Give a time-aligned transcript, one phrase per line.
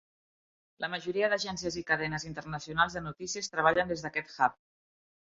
[0.85, 4.63] La majoria d'agències i cadenes internacionals de notícies treballen des d'aquest hub.